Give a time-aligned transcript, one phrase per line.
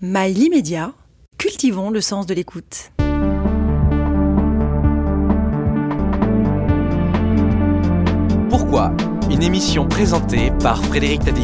[0.00, 0.92] Mail immédiat,
[1.38, 2.92] cultivons le sens de l'écoute.
[8.48, 8.92] Pourquoi
[9.28, 11.42] Une émission présentée par Frédéric Tadei.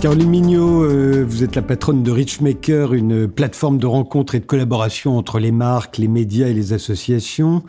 [0.00, 4.44] Caroline Mignot, euh, vous êtes la patronne de Richmaker, une plateforme de rencontres et de
[4.44, 7.62] collaboration entre les marques, les médias et les associations.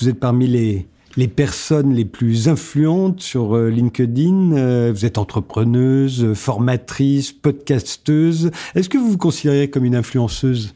[0.00, 4.52] Vous êtes parmi les les personnes les plus influentes sur euh, LinkedIn.
[4.52, 8.50] Euh, vous êtes entrepreneuse, formatrice, podcasteuse.
[8.74, 10.74] Est-ce que vous vous considérez comme une influenceuse?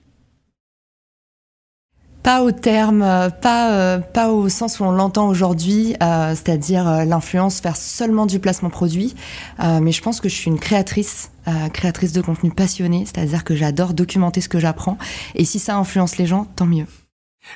[2.22, 8.26] Pas au terme, euh, pas, au sens où on l'entend aujourd'hui, c'est-à-dire l'influence faire seulement
[8.26, 9.14] du placement produit,
[9.60, 11.30] mais je pense que je suis une créatrice,
[11.72, 14.98] créatrice de contenu passionnée, c'est-à-dire que j'adore documenter ce que j'apprends,
[15.36, 16.86] et si ça influence les gens, tant mieux.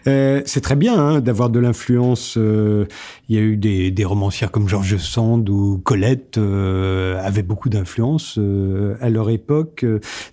[0.06, 2.36] Euh, c'est très bien hein, d'avoir de l'influence.
[2.36, 2.86] Euh,
[3.28, 7.68] il y a eu des, des, romancières comme Georges Sand ou Colette euh, avaient beaucoup
[7.68, 9.84] d'influence euh, à leur époque.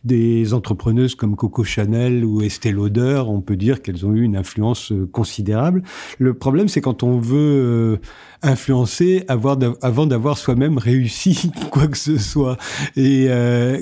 [0.03, 4.37] Des entrepreneuses comme Coco Chanel ou Estée Lauder, on peut dire qu'elles ont eu une
[4.37, 5.84] influence considérable.
[6.17, 7.99] Le problème, c'est quand on veut
[8.43, 12.57] influencer avoir avant d'avoir soi-même réussi quoi que ce soit.
[12.95, 13.27] Et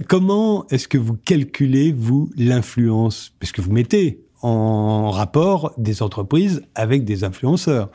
[0.08, 3.34] comment est-ce que vous calculez vous l'influence?
[3.40, 7.90] Parce que vous mettez en rapport des entreprises avec des influenceurs.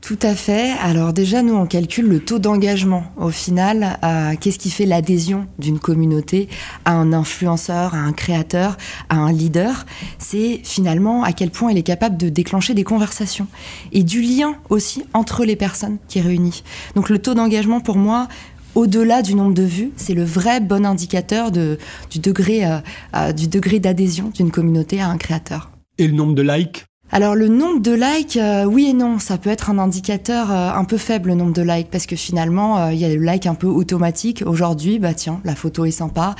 [0.00, 0.70] Tout à fait.
[0.80, 3.02] Alors déjà, nous, on calcule le taux d'engagement.
[3.16, 3.98] Au final,
[4.40, 6.48] qu'est-ce qui fait l'adhésion d'une communauté
[6.84, 8.76] à un influenceur, à un créateur,
[9.08, 9.84] à un leader
[10.18, 13.48] C'est finalement à quel point il est capable de déclencher des conversations
[13.90, 16.62] et du lien aussi entre les personnes qui réunit.
[16.94, 18.28] Donc le taux d'engagement, pour moi,
[18.76, 24.30] au-delà du nombre de vues, c'est le vrai bon indicateur euh, euh, du degré d'adhésion
[24.32, 25.72] d'une communauté à un créateur.
[25.98, 26.84] Et le nombre de likes?
[27.12, 30.70] Alors le nombre de likes, euh, oui et non, ça peut être un indicateur euh,
[30.72, 33.20] un peu faible le nombre de likes parce que finalement euh, il y a le
[33.22, 34.42] like un peu automatique.
[34.44, 36.34] Aujourd'hui, bah tiens, la photo est sympa.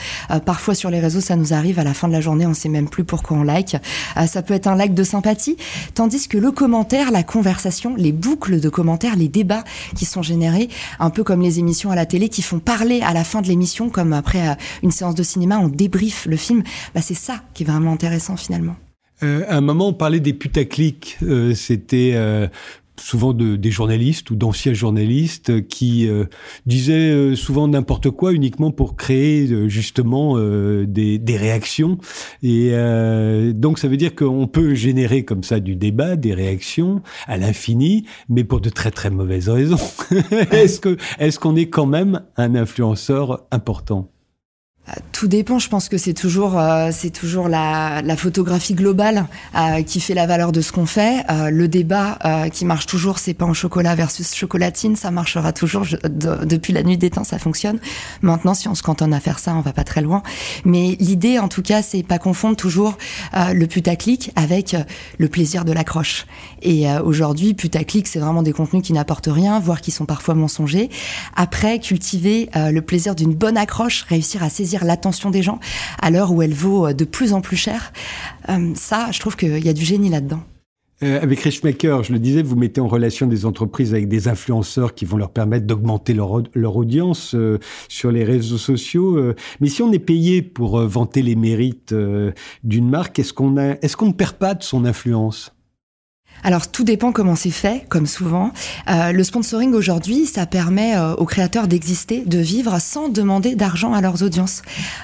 [0.45, 2.69] parfois sur les réseaux, ça nous arrive à la fin de la journée, on sait
[2.69, 3.77] même plus pourquoi on like.
[4.27, 5.57] ça peut être un like de sympathie,
[5.95, 10.69] tandis que le commentaire, la conversation, les boucles de commentaires, les débats qui sont générés,
[10.99, 13.47] un peu comme les émissions à la télé qui font parler à la fin de
[13.47, 16.65] l'émission, comme après une séance de cinéma, on débriefe le film.
[16.95, 18.75] Bah c'est ça qui est vraiment intéressant finalement.
[19.23, 21.19] Euh, à un moment, on parlait des putaclics.
[21.23, 22.49] Euh, C'était euh,
[22.99, 26.25] souvent de, des journalistes ou d'anciens journalistes qui euh,
[26.65, 31.99] disaient euh, souvent n'importe quoi uniquement pour créer justement des, des, réactions.
[32.43, 32.73] Et
[33.55, 38.07] donc, ça veut dire qu'on peut générer comme ça du débat, des réactions à l'infini,
[38.29, 39.77] mais pour de très très mauvaises raisons.
[40.53, 44.11] est-ce que est-ce qu'on est quand même un influenceur important?
[45.13, 45.59] Tout dépend.
[45.59, 49.27] Je pense que c'est toujours, euh, c'est toujours la, la, photographie globale
[49.57, 51.25] euh, qui fait la valeur de ce qu'on fait.
[51.31, 52.19] Euh, le débat
[52.53, 55.87] qui marche toujours, c'est pain au chocolat versus chocolatine, ça marchera toujours.
[56.05, 57.79] depuis la nuit des temps, ça fonctionne.
[58.23, 60.23] Maintenant, si on se cantonne à faire ça, on va pas très loin.
[60.65, 62.97] Mais l'idée, en tout cas, c'est pas confondre toujours
[63.35, 64.77] le putaclic avec
[65.19, 66.27] le plaisir de l'accroche.
[66.63, 70.91] Et aujourd'hui, putaclic, c'est vraiment des contenus qui n'apportent rien, voire qui sont parfois mensongers.
[71.35, 75.59] Après, cultiver le plaisir d'une bonne accroche, réussir à saisir l'attention des gens
[76.01, 77.93] à l'heure où elle vaut euh, de plus en plus cher.
[78.49, 80.41] Euh, ça, je trouve qu'il y a du génie là-dedans.
[81.03, 84.95] Euh, avec Richmaker, je le disais, vous mettez en relation des entreprises avec des influenceurs
[84.95, 87.37] qui vont leur permettre d'augmenter leur, leur, audience
[87.89, 89.35] sur les réseaux sociaux.
[89.61, 91.95] mais si on est payé pour vanter les mérites
[92.65, 95.56] d'une marque, est-ce qu'on est-ce qu'on ne perd pas de son influence?
[96.45, 98.53] Alors tout dépend comment c'est fait, comme souvent.
[98.89, 103.93] Euh, le sponsoring aujourd'hui, ça permet euh, aux créateurs d'exister, de vivre sans demander d'argent
[103.93, 104.63] à leurs audiences.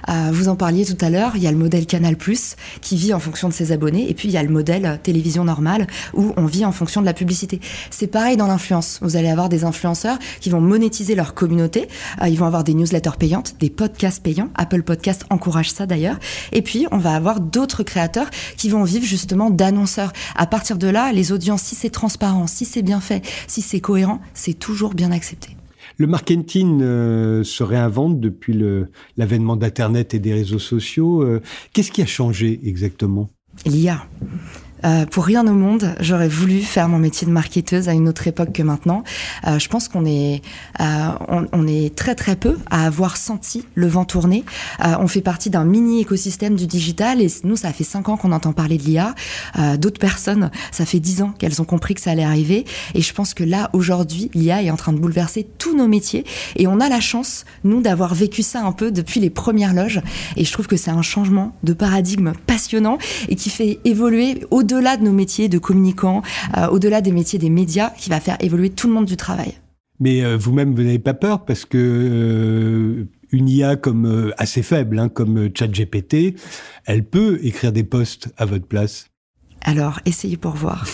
[0.08, 2.14] Euh, vous en parliez tout à l'heure, il y a le modèle Canal⁇
[2.80, 5.44] qui vit en fonction de ses abonnés, et puis il y a le modèle télévision
[5.44, 7.60] normale, où on vit en fonction de la publicité.
[7.90, 8.98] C'est pareil dans l'influence.
[9.02, 11.88] Vous allez avoir des influenceurs qui vont monétiser leur communauté,
[12.26, 16.18] ils vont avoir des newsletters payantes, des podcasts payants, Apple Podcast encourage ça d'ailleurs,
[16.52, 20.12] et puis on va avoir d'autres créateurs qui vont vivre justement d'annonceurs.
[20.36, 23.62] À partir de là, les les audiences, si c'est transparent, si c'est bien fait, si
[23.62, 25.50] c'est cohérent, c'est toujours bien accepté.
[25.98, 28.60] Le marketing euh, se réinvente depuis
[29.16, 31.22] l'avènement d'Internet et des réseaux sociaux.
[31.22, 31.40] Euh,
[31.72, 33.28] qu'est-ce qui a changé exactement?
[33.66, 34.04] L'IA.
[34.84, 38.26] Euh, pour rien au monde, j'aurais voulu faire mon métier de marketeuse à une autre
[38.26, 39.04] époque que maintenant.
[39.46, 40.42] Euh, je pense qu'on est,
[40.80, 40.84] euh,
[41.28, 44.44] on, on, est très très peu à avoir senti le vent tourner.
[44.84, 48.16] Euh, on fait partie d'un mini écosystème du digital et nous, ça fait cinq ans
[48.16, 49.14] qu'on entend parler de l'IA.
[49.58, 52.64] Euh, d'autres personnes, ça fait dix ans qu'elles ont compris que ça allait arriver.
[52.94, 56.24] Et je pense que là, aujourd'hui, l'IA est en train de bouleverser tous nos métiers
[56.56, 60.00] et on a la chance, nous, d'avoir vécu ça un peu depuis les premières loges.
[60.36, 64.62] Et je trouve que c'est un changement de paradigme passionnant et qui fait évoluer au
[64.74, 66.22] au-delà de nos métiers de communicants,
[66.56, 69.54] euh, au-delà des métiers des médias, qui va faire évoluer tout le monde du travail.
[70.00, 74.98] Mais euh, vous-même, vous n'avez pas peur parce que euh, une IA comme assez faible,
[74.98, 76.36] hein, comme ChatGPT,
[76.84, 79.06] elle peut écrire des posts à votre place?
[79.62, 80.86] Alors, essayez pour voir.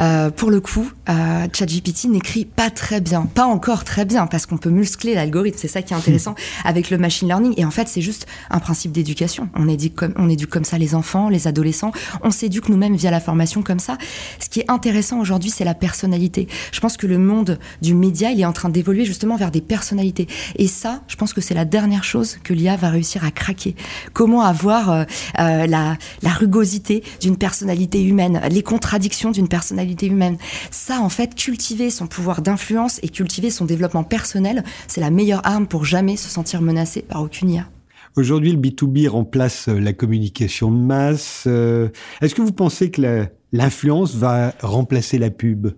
[0.00, 4.46] Euh, pour le coup, euh, ChatGPT n'écrit pas très bien, pas encore très bien, parce
[4.46, 5.58] qu'on peut muscler l'algorithme.
[5.60, 7.54] C'est ça qui est intéressant avec le machine learning.
[7.56, 9.48] Et en fait, c'est juste un principe d'éducation.
[9.54, 11.92] On éduque comme on éduque comme ça les enfants, les adolescents.
[12.22, 13.98] On s'éduque nous-mêmes via la formation comme ça.
[14.38, 16.48] Ce qui est intéressant aujourd'hui, c'est la personnalité.
[16.72, 19.60] Je pense que le monde du média, il est en train d'évoluer justement vers des
[19.60, 20.28] personnalités.
[20.56, 23.74] Et ça, je pense que c'est la dernière chose que l'IA va réussir à craquer.
[24.12, 25.04] Comment avoir euh,
[25.38, 30.36] euh, la, la rugosité d'une personnalité humaine, les contradictions d'une personnalité humaine.
[30.70, 35.46] Ça, en fait, cultiver son pouvoir d'influence et cultiver son développement personnel, c'est la meilleure
[35.46, 37.68] arme pour jamais se sentir menacé par aucune IA.
[38.16, 41.44] Aujourd'hui, le B2B remplace euh, la communication de masse.
[41.46, 41.88] Euh,
[42.20, 45.68] est-ce que vous pensez que l'influence va remplacer la pub?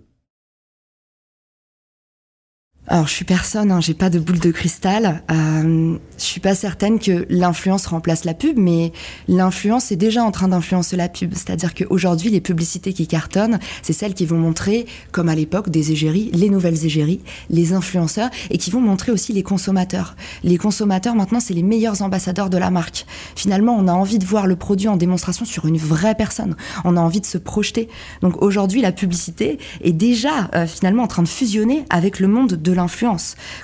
[2.93, 5.23] Alors je suis personne, hein, j'ai pas de boule de cristal.
[5.31, 8.91] Euh, je suis pas certaine que l'influence remplace la pub, mais
[9.27, 11.33] l'influence est déjà en train d'influencer la pub.
[11.33, 15.91] C'est-à-dire qu'aujourd'hui, les publicités qui cartonnent, c'est celles qui vont montrer, comme à l'époque, des
[15.91, 20.15] égéries, les nouvelles égéries, les influenceurs, et qui vont montrer aussi les consommateurs.
[20.43, 23.07] Les consommateurs, maintenant, c'est les meilleurs ambassadeurs de la marque.
[23.35, 26.55] Finalement, on a envie de voir le produit en démonstration sur une vraie personne.
[26.85, 27.89] On a envie de se projeter.
[28.21, 32.53] Donc aujourd'hui, la publicité est déjà euh, finalement en train de fusionner avec le monde
[32.53, 32.82] de l'influence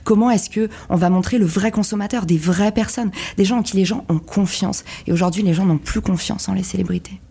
[0.04, 3.64] Comment est-ce que on va montrer le vrai consommateur, des vraies personnes, des gens en
[3.64, 4.84] qui les gens ont confiance.
[5.08, 7.22] Et aujourd'hui, les gens n'ont plus confiance en les célébrités.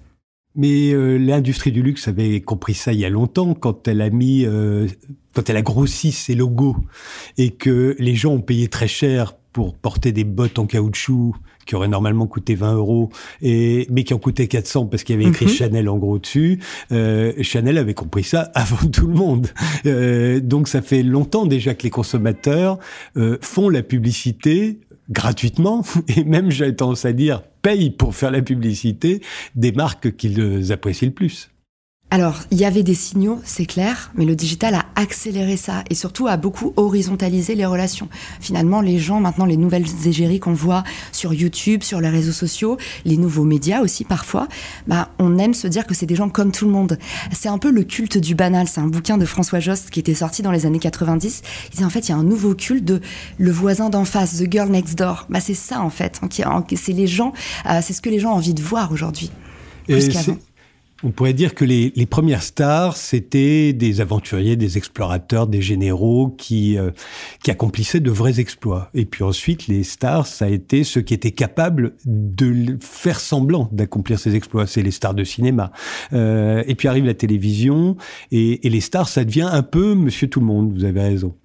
[0.55, 4.11] Mais euh, l'industrie du luxe avait compris ça il y a longtemps quand elle a
[4.11, 4.89] mis, euh,
[5.35, 6.77] quand elle a grossi ses logos.
[7.37, 11.35] Et que les gens ont payé très cher pour porter des bottes en caoutchouc
[11.69, 13.11] qui auraient normalement coûté 20 euros,
[13.43, 15.53] et, mais qui ont coûté 400 parce qu'il y avait écrit mhm.
[15.53, 16.61] Chanel en gros dessus.
[16.93, 19.49] Euh, Chanel avait compris ça avant tout le monde.
[19.85, 22.79] Euh, donc ça fait longtemps déjà que les consommateurs
[23.19, 24.81] euh, font la publicité
[25.11, 25.85] gratuitement,
[26.17, 29.21] et même j'ai tendance à dire payent pour faire la publicité
[29.55, 31.51] des marques qu'ils apprécient le plus.
[32.11, 35.95] Alors, il y avait des signaux, c'est clair, mais le digital a accéléré ça et
[35.95, 38.09] surtout a beaucoup horizontalisé les relations.
[38.41, 42.79] Finalement, les gens, maintenant, les nouvelles égéries qu'on voit sur YouTube, sur les réseaux sociaux,
[43.05, 44.49] les nouveaux médias aussi parfois,
[44.87, 46.99] bah, on aime se dire que c'est des gens comme tout le monde.
[47.31, 48.69] C'est un peu le culte du banal.
[48.69, 51.43] C'est un bouquin de François Jost qui était sorti dans les années 90.
[51.67, 53.03] Il disait en fait, il y a un nouveau culte de
[53.37, 55.27] le voisin d'en face, the girl next door.
[55.29, 56.21] Bah, c'est ça en fait.
[56.75, 57.35] C'est les gens,
[57.67, 59.31] euh, c'est ce que les gens ont envie de voir aujourd'hui.
[61.05, 66.77] On pourrait dire que les, premières stars, c'était des aventuriers, des explorateurs, des généraux qui,
[66.77, 66.91] euh,
[67.45, 68.91] qui accomplissaient de vrais exploits.
[68.95, 73.69] Et puis ensuite, les stars, ça a été ceux qui étaient capables de faire semblant
[73.71, 74.67] d'accomplir ces exploits.
[74.67, 75.71] C'est les stars de cinéma.
[76.13, 77.97] Euh, et puis arrive la télévision,
[78.33, 81.37] et, et, les stars, ça devient un peu Monsieur Tout le Monde, vous avez raison.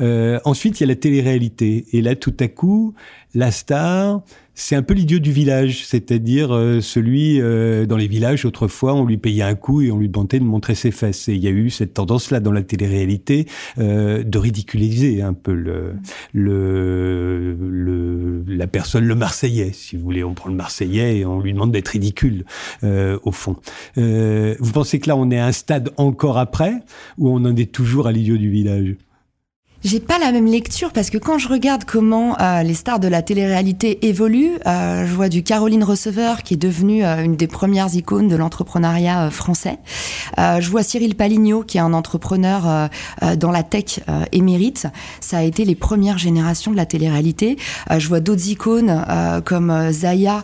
[0.00, 1.86] Euh, ensuite, il y a la télé-réalité.
[1.92, 2.94] Et là, tout à coup,
[3.34, 4.22] la star,
[4.60, 9.06] c'est un peu l'idiot du village, c'est-à-dire euh, celui euh, dans les villages autrefois on
[9.06, 11.30] lui payait un coup et on lui demandait de montrer ses fesses.
[11.30, 13.46] Et il y a eu cette tendance-là dans la télé-réalité
[13.78, 15.94] euh, de ridiculiser un peu le,
[16.34, 20.22] le, le, la personne, le Marseillais, si vous voulez.
[20.22, 22.44] On prend le Marseillais et on lui demande d'être ridicule
[22.82, 23.56] au fond.
[23.96, 26.74] vous pensez que là on est à un stade encore après
[27.16, 28.96] ou on en est toujours à l'idiot du village?
[29.82, 33.08] J'ai pas la même lecture parce que quand je regarde comment euh, les stars de
[33.08, 37.46] la télé-réalité évoluent, euh, je vois du Caroline Receveur qui est devenue euh, une des
[37.46, 39.78] premières icônes de l'entrepreneuriat français.
[40.36, 42.88] je vois Cyril Paligno qui est un entrepreneur
[43.38, 44.00] dans la tech
[44.32, 44.86] émérite.
[45.20, 47.56] Ça a été les premières générations de la télé-réalité.
[47.96, 49.04] je vois d'autres icônes
[49.44, 50.42] comme Zaya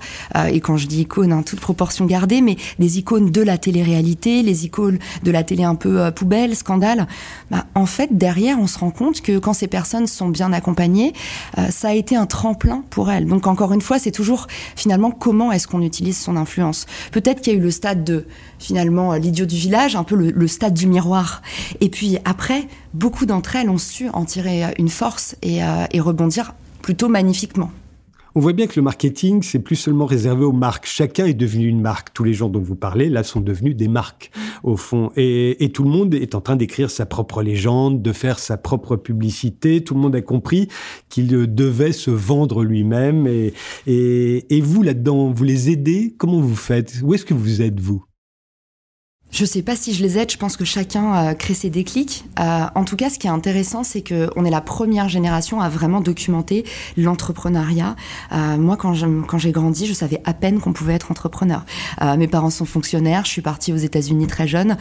[0.51, 3.59] et quand je dis icône, en hein, toute proportion gardée, mais des icônes de la
[3.59, 7.07] télé-réalité, les icônes de la télé un peu poubelle, scandale.
[7.51, 11.13] Bah, en fait, derrière, on se rend compte que quand ces personnes sont bien accompagnées,
[11.59, 13.27] euh, ça a été un tremplin pour elles.
[13.27, 16.87] Donc encore une fois, c'est toujours finalement comment est-ce qu'on utilise son influence?
[17.11, 18.27] Peut-être qu'il y a eu le stade de
[18.61, 21.43] finalement l'idiot du village, un peu le, stade du miroir.
[21.81, 26.55] Et puis après, beaucoup d'entre elles ont su en tirer une force et euh, rebondir
[26.83, 27.71] plutôt magnifiquement.
[28.39, 30.85] On voit bien que le marketing, c'est plus seulement réservé aux marques.
[30.85, 32.13] Chacun est devenu une marque.
[32.13, 34.31] Tous les gens dont vous parlez, là, sont devenus des marques,
[34.63, 35.11] au fond.
[35.17, 38.97] Et, tout le monde est en train d'écrire sa propre légende, de faire sa propre
[38.97, 39.83] publicité.
[39.83, 40.69] Tout le monde a compris
[41.09, 43.27] qu'il devait se vendre lui-même.
[43.27, 43.55] Et,
[43.87, 46.15] et vous, là-dedans, vous les aidez?
[46.19, 47.01] Comment vous faites?
[47.03, 48.05] Où est-ce que vous êtes, vous?
[49.37, 52.25] Je sais pas si je les aide, je pense que chacun euh, crée ses déclics.
[52.41, 55.69] Euh, en tout cas, ce qui est intéressant, c'est qu'on est la première génération à
[55.69, 56.65] vraiment documenter
[56.97, 57.97] l'entrepreneuriat.
[58.33, 61.67] Euh, moi, quand j'ai grandi, je savais à peine qu'on pouvait être entrepreneur.
[62.17, 64.79] mes parents sont fonctionnaires, je suis partie aux États-Unis très jeune.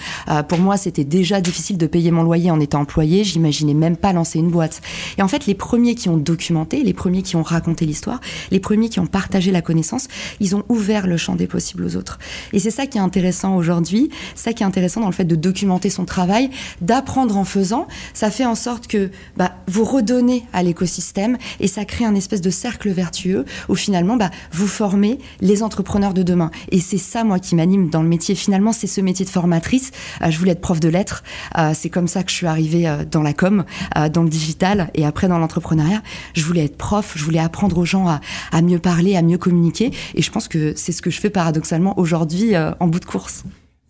[0.47, 4.13] pour moi, c'était déjà difficile de payer mon loyer en étant employé, j'imaginais même pas
[4.13, 4.81] lancer une boîte.
[5.17, 8.21] Et en fait, les premiers qui ont documenté, les premiers qui ont raconté l'histoire,
[8.51, 10.07] les premiers qui ont partagé la connaissance,
[10.39, 12.19] ils ont ouvert le champ des possibles aux autres.
[12.53, 14.09] Et c'est ça qui est intéressant aujourd'hui
[14.45, 17.87] ça qui est intéressant dans le fait de documenter son travail, d'apprendre en faisant.
[18.13, 22.41] Ça fait en sorte que bah, vous redonnez à l'écosystème et ça crée un espèce
[22.41, 26.51] de cercle vertueux où finalement bah, vous formez les entrepreneurs de demain.
[26.71, 28.35] Et c'est ça, moi, qui m'anime dans le métier.
[28.35, 29.91] Finalement, c'est ce métier de formatrice.
[30.21, 31.23] Euh, je voulais être prof de lettres.
[31.57, 33.65] Euh, c'est comme ça que je suis arrivée euh, dans la com,
[34.13, 36.03] dans le digital et après dans l'entrepreneuriat.
[36.35, 37.13] Je voulais être prof.
[37.15, 38.19] Je voulais apprendre aux gens
[38.51, 39.91] à mieux parler, à mieux communiquer.
[40.13, 43.43] Et je pense que c'est ce que je fais paradoxalement aujourd'hui en bout de course.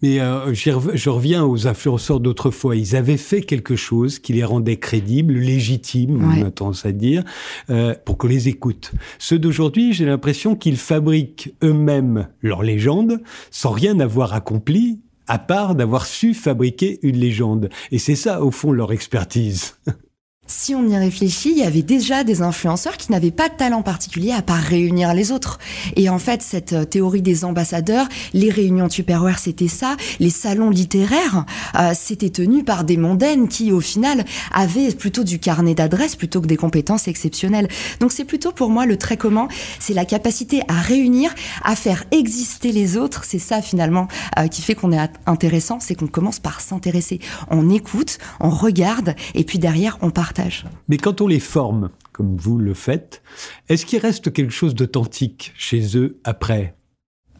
[0.05, 2.75] Mais euh, je reviens aux influenceurs d'autrefois.
[2.75, 7.24] Ils avaient fait quelque chose qui les rendait crédibles, légitimes, on a tendance à dire,
[7.71, 8.91] euh, pour qu'on les écoute.
[9.17, 13.19] Ceux d'aujourd'hui, j'ai l'impression qu'ils fabriquent eux-mêmes leur légende
[13.50, 17.69] sans rien avoir accompli, à part d'avoir su fabriquer une légende.
[17.91, 19.75] Et c'est ça, au fond, leur expertise.
[20.47, 23.81] Si on y réfléchit, il y avait déjà des influenceurs qui n'avaient pas de talent
[23.81, 25.57] particulier à part réunir les autres.
[25.95, 29.97] Et en fait, cette euh, théorie des ambassadeurs, les réunions Tupperware, c'était ça.
[30.19, 31.45] Les salons littéraires,
[31.79, 34.23] euh, c'était tenu par des mondaines qui, au final,
[34.53, 37.67] avaient plutôt du carnet d'adresses plutôt que des compétences exceptionnelles.
[37.99, 39.47] Donc c'est plutôt pour moi le très commun,
[39.79, 41.33] c'est la capacité à réunir,
[41.63, 43.23] à faire exister les autres.
[43.25, 47.19] C'est ça finalement euh, qui fait qu'on est intéressant, c'est qu'on commence par s'intéresser.
[47.49, 50.33] On écoute, on regarde, et puis derrière, on part
[50.88, 53.22] mais quand on les forme, comme vous le faites,
[53.70, 56.75] est-ce qu'il reste quelque chose d'authentique chez eux après?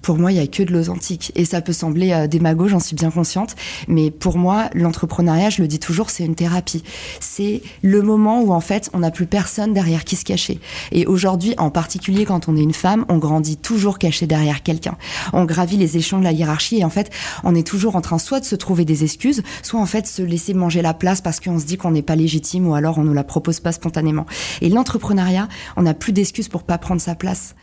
[0.06, 1.32] Pour moi, il y a que de l'authentique.
[1.34, 3.56] Et ça peut sembler euh, démago, j'en suis bien consciente.
[3.88, 6.84] Mais pour moi, l'entrepreneuriat, je le dis toujours, c'est une thérapie.
[7.20, 10.60] C'est le moment où, en fait, on n'a plus personne derrière qui se cacher.
[10.92, 14.96] Et aujourd'hui, en particulier quand on est une femme, on grandit toujours caché derrière quelqu'un.
[15.34, 17.10] On gravit les échelons de la hiérarchie et en fait,
[17.44, 20.22] on est toujours en train soit de se trouver des excuses, soit en fait se
[20.22, 23.04] laisser manger la place parce qu'on se dit qu'on n'est pas légitime ou alors on
[23.04, 24.28] nous la propose pas spontanément.
[24.62, 25.48] Et l'entrepreneuriat,
[25.78, 27.56] on n'a plus d'excuses pour pas prendre sa place.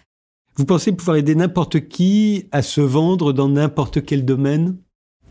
[0.57, 4.77] Vous pensez pouvoir aider n'importe qui à se vendre dans n'importe quel domaine?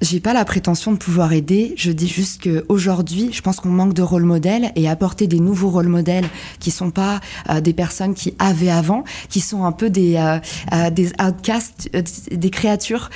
[0.01, 1.75] J'ai pas la prétention de pouvoir aider.
[1.77, 5.39] Je dis juste que aujourd'hui, je pense qu'on manque de rôle modèle et apporter des
[5.39, 6.25] nouveaux rôles modèles
[6.59, 7.19] qui sont pas
[7.51, 10.39] euh, des personnes qui avaient avant, qui sont un peu des euh,
[10.73, 11.87] euh, des outcasts,
[12.31, 13.11] des créatures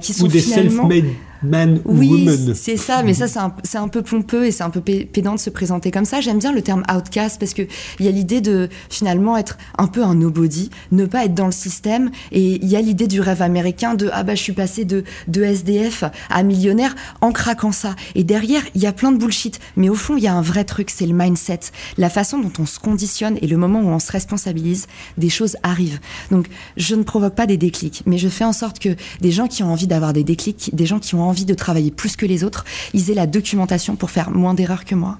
[0.00, 1.06] qui sont ou des self-made
[1.42, 4.80] man oui, c'est ça, mais ça, c'est un, un, peu pompeux et c'est un peu
[4.80, 6.20] pédant de se présenter comme ça.
[6.20, 7.68] J'aime bien le terme outcast parce qu'il
[8.00, 11.52] y a l'idée de finalement être un peu un nobody, ne pas être dans le
[11.52, 12.10] système.
[12.32, 15.04] Et il y a l'idée du rêve américain de ah bah je suis passé de,
[15.28, 17.94] de SDF à millionnaire en craquant ça.
[18.14, 19.60] Et derrière, il y a plein de bullshit.
[19.76, 21.60] Mais au fond, il y a un vrai truc, c'est le mindset.
[21.96, 25.56] La façon dont on se conditionne et le moment où on se responsabilise, des choses
[25.62, 26.00] arrivent.
[26.30, 28.90] Donc je ne provoque pas des déclics, mais je fais en sorte que
[29.20, 31.90] des gens qui ont envie d'avoir des déclics, des gens qui ont envie de travailler
[31.90, 35.18] plus que les autres, ils aient la documentation pour faire moins d'erreurs que moi.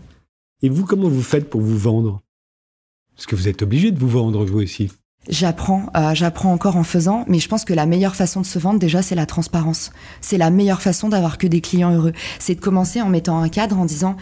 [0.62, 2.22] Et vous, comment vous faites pour vous vendre?
[3.14, 4.90] Parce que vous êtes obligé de vous vendre, vous aussi.
[5.28, 8.58] J'apprends, euh, j'apprends encore en faisant, mais je pense que la meilleure façon de se
[8.58, 9.90] vendre déjà, c'est la transparence.
[10.22, 12.14] C'est la meilleure façon d'avoir que des clients heureux.
[12.38, 14.16] C'est de commencer en mettant un cadre en disant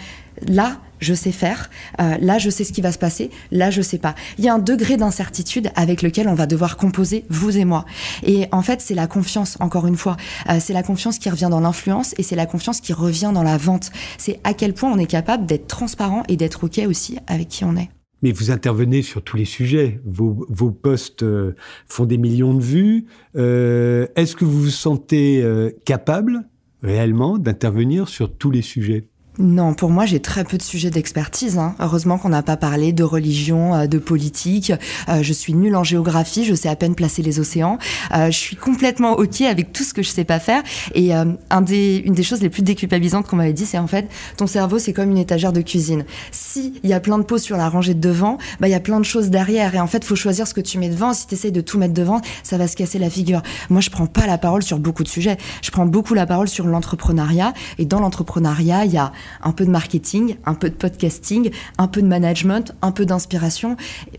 [0.48, 3.82] là, je sais faire, euh, là je sais ce qui va se passer, là je
[3.82, 4.16] sais pas.
[4.38, 7.84] Il y a un degré d'incertitude avec lequel on va devoir composer vous et moi.
[8.24, 10.16] Et en fait, c'est la confiance, encore une fois.
[10.48, 13.44] Euh, c'est la confiance qui revient dans l'influence et c'est la confiance qui revient dans
[13.44, 13.92] la vente.
[14.18, 17.64] C'est à quel point on est capable d'être transparent et d'être OK aussi avec qui
[17.64, 17.90] on est.
[18.22, 20.00] Mais vous intervenez sur tous les sujets.
[20.04, 21.54] Vos, vos posts euh,
[21.86, 23.06] font des millions de vues.
[23.34, 25.44] Est-ce que vous vous sentez
[25.84, 26.48] capable
[26.82, 29.08] réellement d'intervenir sur tous les sujets?
[29.38, 31.58] Non, pour moi, j'ai très peu de sujets d'expertise.
[31.58, 31.74] Hein.
[31.78, 34.72] Heureusement qu'on n'a pas parlé de religion, euh, de politique.
[35.08, 37.78] Euh, je suis nulle en géographie, je sais à peine placer les océans.
[38.14, 40.62] Euh, je suis complètement ok avec tout ce que je sais pas faire.
[40.94, 44.08] Et un des, une des choses les plus déculpabilisantes qu'on m'avait dit, c'est en fait,
[44.36, 46.04] ton cerveau, c'est comme une étagère de cuisine.
[46.30, 48.74] Si il y a plein de pots sur la rangée de devant, bah il y
[48.74, 49.74] a plein de choses derrière.
[49.74, 51.12] Et en fait, faut choisir ce que tu mets devant.
[51.12, 53.42] Si tu essayes de tout mettre devant, ça va se casser la figure.
[53.70, 55.36] Moi, je prends pas la parole sur beaucoup de sujets.
[55.62, 57.52] Je prends beaucoup la parole sur l'entrepreneuriat.
[57.78, 61.88] Et dans l'entrepreneuriat, il y a un peu de marketing, un peu de podcasting, un
[61.88, 63.76] peu de management, un peu d'inspiration.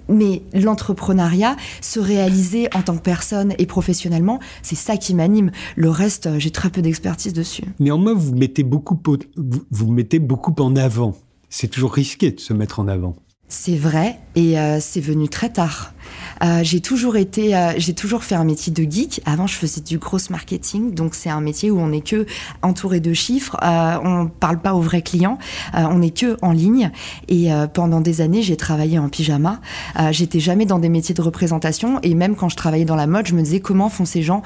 [0.08, 5.52] Mais l'entrepreneuriat, se réaliser en tant que personne et professionnellement, c'est ça qui m'anime.
[5.76, 7.64] Le reste, j'ai très peu d'expertise dessus.
[7.80, 9.00] Néanmoins, vous mettez beaucoup,
[9.36, 11.16] vous, mettez beaucoup en avant.
[11.50, 13.16] C'est toujours risqué de se mettre en avant.
[13.50, 15.94] C'est vrai, et euh, c'est venu très tard.
[16.44, 19.22] Euh, j'ai toujours été, euh, j'ai toujours fait un métier de geek.
[19.26, 22.26] Avant, je faisais du gros marketing, donc c'est un métier où on n'est que
[22.62, 23.58] entouré de chiffres.
[23.64, 25.38] Euh, on parle pas aux vrais clients,
[25.76, 26.92] euh, on n'est que en ligne.
[27.28, 29.60] Et euh, pendant des années, j'ai travaillé en pyjama.
[30.12, 32.00] J'étais jamais dans des métiers de représentation.
[32.04, 34.42] Et même quand je travaillais dans la mode, je me disais comment font ces gens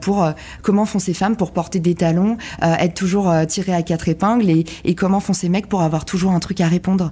[0.00, 0.28] pour,
[0.62, 4.64] comment font ces femmes pour porter des talons, être toujours tirées à quatre épingles, et,
[4.84, 7.10] et comment font ces mecs pour avoir toujours un truc à répondre?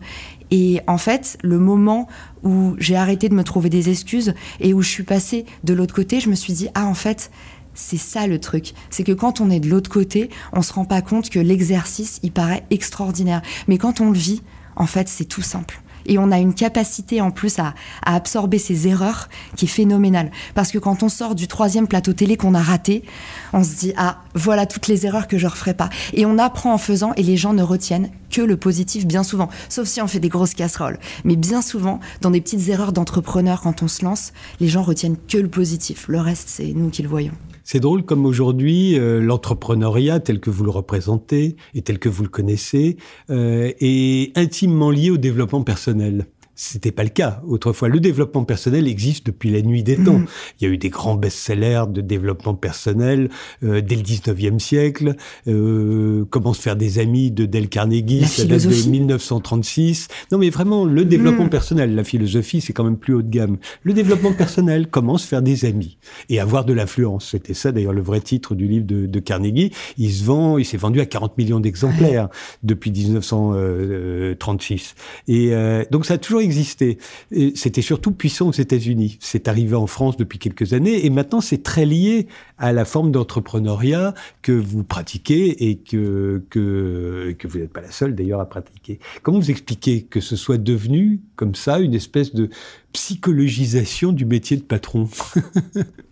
[0.51, 2.09] Et en fait, le moment
[2.43, 5.95] où j'ai arrêté de me trouver des excuses et où je suis passée de l'autre
[5.95, 7.31] côté, je me suis dit, ah en fait,
[7.75, 8.75] c'est ça le truc.
[8.91, 12.19] C'est que quand on est de l'autre côté, on se rend pas compte que l'exercice,
[12.23, 13.43] il paraît extraordinaire.
[13.69, 14.43] Mais quand on le vit,
[14.77, 15.81] en fait, c'est tout simple.
[16.07, 20.31] Et on a une capacité en plus à, absorber ces erreurs qui est phénoménale.
[20.55, 23.05] Parce que quand on sort du troisième plateau télé qu'on a raté,
[23.53, 25.91] on se dit ah voilà toutes les erreurs que je referai pas.
[26.13, 29.49] Et on apprend en faisant et les gens ne retiennent que le positif bien souvent.
[29.69, 30.99] Sauf si on fait des grosses casseroles.
[31.25, 35.17] Mais bien souvent, dans des petites erreurs d'entrepreneur quand on se lance, les gens retiennent
[35.29, 36.07] que le positif.
[36.09, 37.35] Le reste, c'est nous qui le voyons.
[37.73, 42.25] C'est drôle comme aujourd'hui, euh, l'entrepreneuriat tel que vous le représentez et tel que vous
[42.25, 42.97] le connaissez
[43.31, 46.27] euh, est intimement lié au développement personnel.
[46.63, 47.89] C'était pas le cas autrefois.
[47.89, 50.19] Le développement personnel existe depuis la nuit des temps.
[50.19, 50.27] Mmh.
[50.61, 53.31] Il y a eu des grands best-sellers de développement personnel
[53.65, 55.17] euh, dès le 19e siècle.
[55.49, 60.09] Euh, Comment se faire des amis de Dale Carnegie, ça date de 1936.
[60.33, 61.51] Non mais vraiment, le développement mmh.
[61.51, 63.57] personnel, la philosophie, c'est quand même plus haut de gamme.
[63.83, 65.97] Le développement personnel, comment se faire des amis
[66.29, 67.31] et avoir de l'influence.
[67.31, 69.73] C'était ça d'ailleurs le vrai titre du livre de, de Carnegie.
[69.97, 72.29] Il se vend, il s'est vendu à 40 millions d'exemplaires
[72.63, 74.95] depuis 1936.
[75.27, 76.50] Et euh, donc ça a toujours existé.
[76.53, 79.19] C'était surtout puissant aux États-Unis.
[79.21, 82.27] C'est arrivé en France depuis quelques années et maintenant c'est très lié
[82.59, 87.91] à la forme d'entrepreneuriat que vous pratiquez et que, que, que vous n'êtes pas la
[87.91, 88.99] seule d'ailleurs à pratiquer.
[89.23, 92.51] Comment vous expliquez que ce soit devenu comme ça une espèce de
[92.93, 95.09] psychologisation du métier de patron?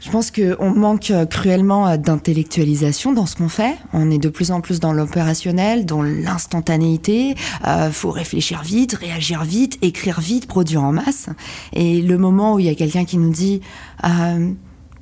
[0.00, 3.76] Je pense qu'on manque cruellement d'intellectualisation dans ce qu'on fait.
[3.92, 7.34] On est de plus en plus dans l'opérationnel, dans l'instantanéité.
[7.66, 11.28] Euh, faut réfléchir vite, réagir vite, écrire vite, produire en masse.
[11.74, 13.60] Et le moment où il y a quelqu'un qui nous dit
[14.04, 14.52] euh,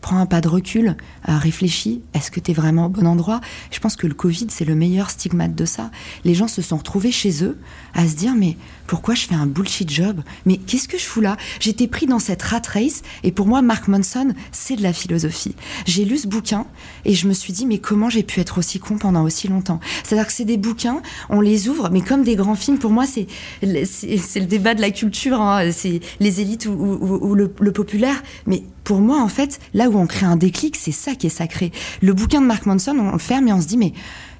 [0.00, 0.96] prends un pas de recul,
[1.28, 3.40] euh, réfléchis, est-ce que tu es vraiment au bon endroit?
[3.70, 5.90] Je pense que le Covid, c'est le meilleur stigmate de ça.
[6.24, 7.58] Les gens se sont retrouvés chez eux
[7.94, 8.56] à se dire, mais
[8.88, 10.22] pourquoi je fais un bullshit job?
[10.46, 11.36] Mais qu'est-ce que je fous là?
[11.60, 15.54] J'étais pris dans cette rat race, et pour moi, Mark Manson, c'est de la philosophie.
[15.86, 16.66] J'ai lu ce bouquin,
[17.04, 19.78] et je me suis dit, mais comment j'ai pu être aussi con pendant aussi longtemps?
[20.02, 23.04] C'est-à-dire que c'est des bouquins, on les ouvre, mais comme des grands films, pour moi,
[23.06, 23.26] c'est
[23.62, 29.20] le débat de la culture, hein, c'est les élites ou, le populaire, mais pour moi,
[29.20, 31.72] en fait, là où on crée un déclic, c'est ça qui est sacré.
[32.00, 33.92] Le bouquin de Mark Manson, on le ferme et on se dit, mais,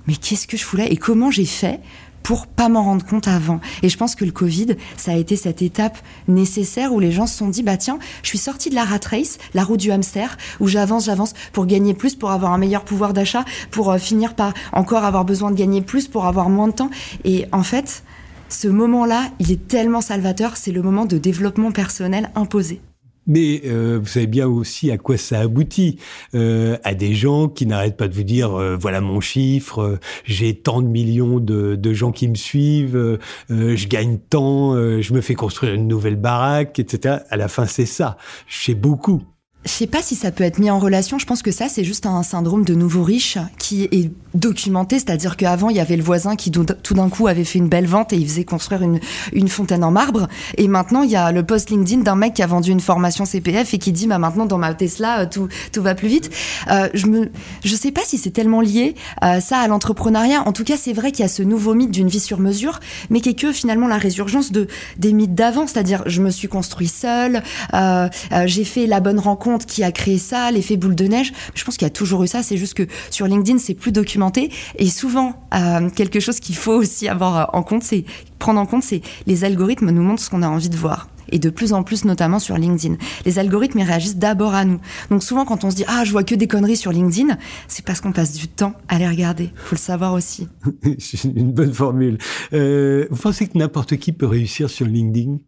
[0.07, 0.87] mais qu'est-ce que je fous là?
[0.91, 1.81] Et comment j'ai fait
[2.23, 3.61] pour pas m'en rendre compte avant.
[3.83, 7.27] Et je pense que le Covid, ça a été cette étape nécessaire où les gens
[7.27, 9.91] se sont dit, bah tiens, je suis sortie de la rat race, la roue du
[9.91, 13.99] hamster, où j'avance, j'avance pour gagner plus, pour avoir un meilleur pouvoir d'achat, pour euh,
[13.99, 16.91] finir par encore avoir besoin de gagner plus, pour avoir moins de temps.
[17.25, 18.03] Et en fait,
[18.49, 22.81] ce moment-là, il est tellement salvateur, c'est le moment de développement personnel imposé.
[23.29, 25.99] Mais euh, vous savez bien aussi à quoi ça aboutit.
[26.35, 30.01] Euh, à des gens qui n'arrêtent pas de vous dire euh, voilà mon chiffre, euh,
[30.25, 35.13] j'ai tant de millions de, de, gens qui me suivent, euh, je gagne tant, je
[35.13, 37.19] me fais construire une nouvelle baraque, etc.
[37.31, 38.17] À la fin, c'est ça.
[38.47, 39.23] Chez beaucoup.
[39.69, 41.19] Je sais pas si ça peut être mis en relation.
[41.19, 44.99] Je pense que ça, c'est juste un syndrome de nouveau riche qui est documenté.
[44.99, 47.87] C'est-à-dire qu'avant, il y avait le voisin qui tout d'un coup avait fait une belle
[47.87, 50.27] vente et il faisait construire une, fontaine en marbre.
[50.57, 53.27] Et maintenant, il y a le post LinkedIn d'un mec qui a vendu une formation
[53.27, 56.31] CPF et qui dit, bah maintenant, dans ma Tesla, tout, tout va plus vite.
[56.71, 57.31] Euh, je me,
[57.63, 60.49] je sais pas si c'est tellement lié euh, ça à l'entrepreneuriat.
[60.49, 62.81] En tout cas, c'est vrai qu'il y a ce nouveau mythe d'une vie sur mesure,
[63.11, 65.67] mais qui est que finalement la résurgence de des mythes d'avant.
[65.67, 67.43] C'est-à-dire, je me suis construit seul,
[67.75, 68.09] euh,
[68.47, 71.33] j'ai fait la bonne rencontre qui a créé ça, l'effet boule de neige.
[71.55, 72.43] Je pense qu'il y a toujours eu ça.
[72.43, 74.51] C'est juste que sur LinkedIn, c'est plus documenté.
[74.77, 78.05] Et souvent, euh, quelque chose qu'il faut aussi avoir en compte, c'est
[78.39, 81.39] prendre en compte, c'est les algorithmes nous montrent ce qu'on a envie de voir et
[81.39, 82.97] de plus en plus notamment sur LinkedIn.
[83.25, 84.81] Les algorithmes ils réagissent d'abord à nous.
[85.11, 87.85] Donc souvent quand on se dit ah je vois que des conneries sur LinkedIn, c'est
[87.85, 89.51] parce qu'on passe du temps à les regarder.
[89.55, 90.49] Faut le savoir aussi.
[91.25, 92.19] une bonne formule.
[92.53, 95.39] Euh, vous pensez que n'importe qui peut réussir sur LinkedIn?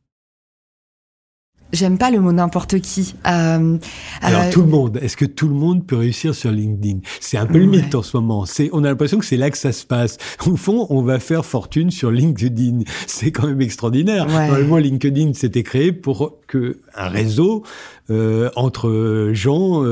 [1.73, 3.15] J'aime pas le mot n'importe qui.
[3.27, 3.79] Euh,
[4.21, 4.99] Alors euh, tout le monde.
[5.01, 6.99] Est-ce que tout le monde peut réussir sur LinkedIn?
[7.21, 8.45] C'est un peu le mythe en ce moment.
[8.45, 10.17] C'est, on a l'impression que c'est là que ça se passe.
[10.47, 12.81] Au fond, on va faire fortune sur LinkedIn.
[13.07, 14.27] C'est quand même extraordinaire.
[14.27, 14.47] Ouais.
[14.47, 17.63] Normalement, LinkedIn s'était créé pour que un réseau
[18.11, 19.83] euh, entre gens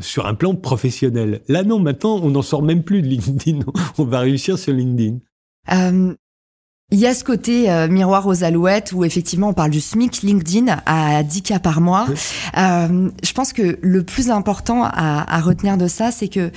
[0.00, 1.40] sur un plan professionnel.
[1.48, 1.80] Là, non.
[1.80, 3.60] Maintenant, on n'en sort même plus de LinkedIn.
[3.98, 5.18] on va réussir sur LinkedIn.
[6.92, 10.20] Il y a ce côté euh, miroir aux alouettes où effectivement on parle du SMIC
[10.20, 12.06] LinkedIn à 10 cas par mois.
[12.58, 16.50] Euh, je pense que le plus important à, à retenir de ça, c'est que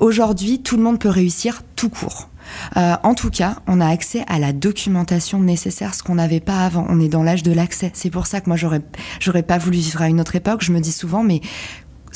[0.00, 2.28] aujourd'hui tout le monde peut réussir tout court.
[2.76, 6.64] Euh, en tout cas, on a accès à la documentation nécessaire, ce qu'on n'avait pas
[6.64, 6.86] avant.
[6.88, 7.90] On est dans l'âge de l'accès.
[7.94, 8.82] C'est pour ça que moi, j'aurais,
[9.20, 10.62] j'aurais pas voulu vivre à une autre époque.
[10.62, 11.40] Je me dis souvent, mais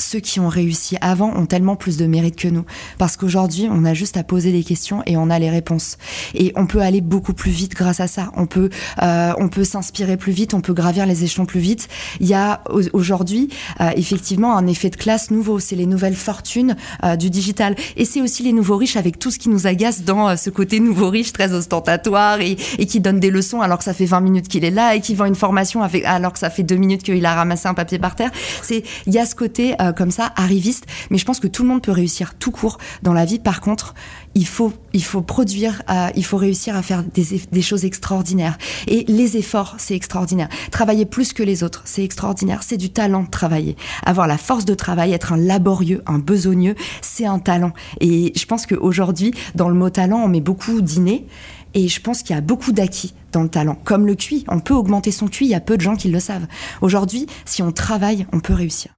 [0.01, 2.65] ceux qui ont réussi avant ont tellement plus de mérite que nous.
[2.97, 5.97] Parce qu'aujourd'hui, on a juste à poser des questions et on a les réponses.
[6.33, 8.31] Et on peut aller beaucoup plus vite grâce à ça.
[8.35, 8.69] On peut,
[9.01, 11.87] euh, peut s'inspirer plus vite, on peut gravir les échelons plus vite.
[12.19, 13.49] Il y a aujourd'hui
[13.81, 15.59] euh, effectivement un effet de classe nouveau.
[15.59, 17.75] C'est les nouvelles fortunes euh, du digital.
[17.97, 20.79] Et c'est aussi les nouveaux riches avec tout ce qui nous agace dans ce côté
[20.79, 24.47] nouveau riche très ostentatoire et, qui donne des leçons alors que ça fait 20 minutes
[24.47, 27.25] qu'il est là et qui vend une formation alors que ça fait deux minutes qu'il
[27.25, 28.31] a ramassé un papier par terre.
[28.69, 30.85] Il y a ce côté euh, comme ça, arriviste.
[31.09, 33.39] Mais je pense que tout le monde peut réussir tout court dans la vie.
[33.39, 33.93] Par contre,
[34.35, 38.57] il faut, il faut produire, euh, il faut réussir à faire des, des, choses extraordinaires.
[38.87, 40.49] Et les efforts, c'est extraordinaire.
[40.71, 42.63] Travailler plus que les autres, c'est extraordinaire.
[42.63, 43.75] C'est du talent de travailler.
[44.05, 47.73] Avoir la force de travail, être un laborieux, un besogneux, c'est un talent.
[47.99, 51.27] Et je pense qu'aujourd'hui, dans le mot talent, on met beaucoup d'inné.
[51.73, 53.75] Et je pense qu'il y a beaucoup d'acquis dans le talent.
[53.83, 56.09] Comme le QI, on peut augmenter son QI, il y a peu de gens qui
[56.09, 56.47] le savent.
[56.81, 58.91] Aujourd'hui, si on travaille, on peut réussir.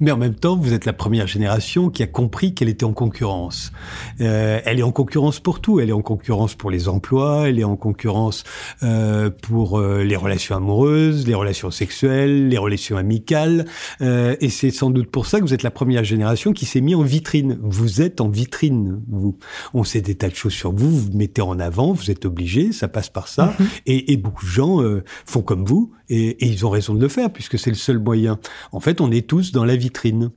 [0.00, 2.94] Mais en même temps, vous êtes la première génération qui a compris qu'elle était en
[2.94, 3.70] concurrence.
[4.22, 5.78] Euh, elle est en concurrence pour tout.
[5.78, 8.44] Elle est en concurrence pour les emplois, elle est en concurrence
[8.82, 13.66] euh, pour euh, les relations amoureuses, les relations sexuelles, les relations amicales.
[14.00, 16.94] Et c'est sans doute pour ça que vous êtes la première génération qui s'est mis
[16.94, 17.58] en vitrine.
[17.62, 19.36] Vous êtes en vitrine, vous.
[19.74, 22.24] On sait des tas de choses sur vous, vous vous mettez en avant, vous êtes
[22.24, 23.54] obligé, ça passe par ça.
[23.58, 23.64] -hmm.
[23.86, 24.78] et, et, beaucoup de gens
[25.26, 27.98] font comme vous, et, et ils ont raison de le faire, puisque c'est le seul
[27.98, 28.38] moyen.
[28.72, 30.30] En fait, on est tous dans la vitrine vitrine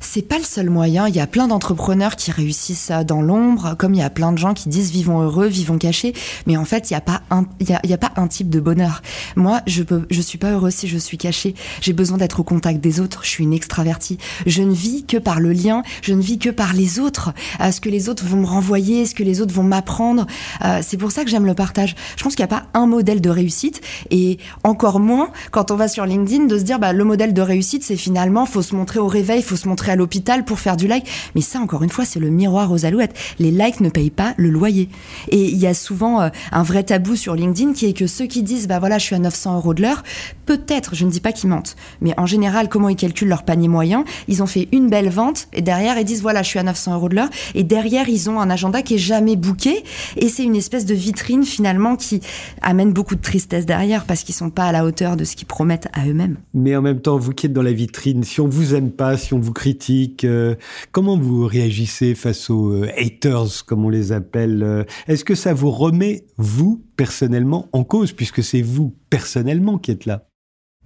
[0.00, 1.06] c'est pas le seul moyen.
[1.08, 4.38] Il y a plein d'entrepreneurs qui réussissent dans l'ombre, comme il y a plein de
[4.38, 6.14] gens qui disent vivons heureux, vivons cachés.
[6.46, 8.60] Mais en fait, il y a pas un, il y a, pas un type de
[8.60, 9.02] bonheur.
[9.36, 11.54] Moi, je peux, je suis pas heureux si je suis caché.
[11.80, 13.20] J'ai besoin d'être au contact des autres.
[13.24, 14.18] Je suis une extravertie.
[14.46, 15.82] Je ne vis que par le lien.
[16.02, 17.32] Je ne vis que par les autres.
[17.60, 20.26] Euh, ce que les autres vont me renvoyer, ce que les autres vont m'apprendre.
[20.64, 21.94] Euh, c'est pour ça que j'aime le partage.
[22.16, 25.76] Je pense qu'il n'y a pas un modèle de réussite et encore moins quand on
[25.76, 28.74] va sur LinkedIn de se dire bah le modèle de réussite c'est finalement faut se
[28.74, 31.06] montrer au réveil, faut se montrer à l'hôpital pour faire du like.
[31.34, 33.14] Mais ça, encore une fois, c'est le miroir aux alouettes.
[33.38, 34.88] Les likes ne payent pas le loyer.
[35.28, 38.26] Et il y a souvent euh, un vrai tabou sur LinkedIn qui est que ceux
[38.26, 40.02] qui disent, bah voilà, je suis à 900 euros de l'heure,
[40.46, 43.68] peut-être, je ne dis pas qu'ils mentent, mais en général, comment ils calculent leur panier
[43.68, 46.62] moyen Ils ont fait une belle vente et derrière, ils disent, voilà, je suis à
[46.62, 47.30] 900 euros de l'heure.
[47.54, 49.84] Et derrière, ils ont un agenda qui est jamais booké.
[50.16, 52.20] Et c'est une espèce de vitrine finalement qui
[52.62, 55.46] amène beaucoup de tristesse derrière parce qu'ils sont pas à la hauteur de ce qu'ils
[55.46, 56.36] promettent à eux-mêmes.
[56.54, 59.16] Mais en même temps, vous qui êtes dans la vitrine, si on vous aime pas,
[59.16, 59.79] si on vous critique,
[60.24, 60.54] euh,
[60.92, 65.54] comment vous réagissez face aux euh, haters, comme on les appelle euh, Est-ce que ça
[65.54, 70.29] vous remet, vous, personnellement, en cause, puisque c'est vous, personnellement, qui êtes là?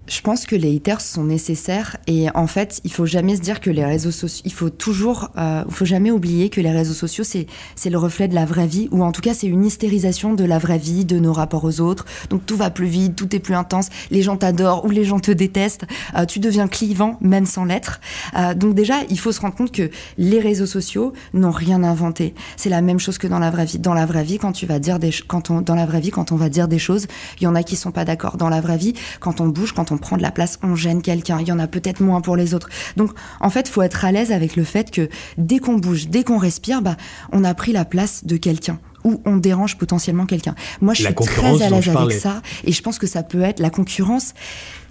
[0.06, 3.60] Je pense que les haters sont nécessaires et en fait, il faut jamais se dire
[3.60, 7.24] que les réseaux sociaux, il faut toujours, euh, faut jamais oublier que les réseaux sociaux
[7.24, 10.34] c'est c'est le reflet de la vraie vie ou en tout cas c'est une hystérisation
[10.34, 12.04] de la vraie vie, de nos rapports aux autres.
[12.28, 15.20] Donc tout va plus vite, tout est plus intense, les gens t'adorent ou les gens
[15.20, 15.86] te détestent,
[16.16, 18.00] euh, tu deviens clivant même sans l'être.
[18.36, 22.34] Euh, donc déjà, il faut se rendre compte que les réseaux sociaux n'ont rien inventé.
[22.56, 23.78] C'est la même chose que dans la vraie vie.
[23.78, 26.10] Dans la vraie vie, quand tu vas dire des, quand on, dans la vraie vie,
[26.10, 27.06] quand on va dire des choses,
[27.40, 28.36] il y en a qui sont pas d'accord.
[28.36, 30.74] Dans la vraie vie, quand on bouge, quand on on prend de la place, on
[30.74, 31.38] gêne quelqu'un.
[31.40, 32.68] Il y en a peut-être moins pour les autres.
[32.96, 36.24] Donc, en fait, faut être à l'aise avec le fait que dès qu'on bouge, dès
[36.24, 36.96] qu'on respire, bah,
[37.32, 40.54] on a pris la place de quelqu'un ou on dérange potentiellement quelqu'un.
[40.80, 43.42] Moi, je la suis très à l'aise avec ça et je pense que ça peut
[43.42, 44.34] être la concurrence.